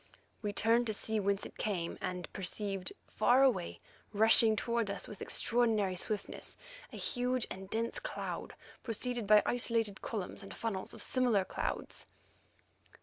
[0.41, 3.79] We turned to see whence it came, and perceived, far away,
[4.13, 6.57] rushing towards us with extraordinary swiftness,
[6.91, 12.07] a huge and dense cloud preceded by isolated columns and funnels of similar clouds.